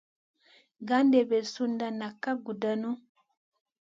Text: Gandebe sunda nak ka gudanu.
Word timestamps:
Gandebe 0.87 1.37
sunda 1.53 1.87
nak 1.99 2.13
ka 2.21 2.31
gudanu. 2.45 2.89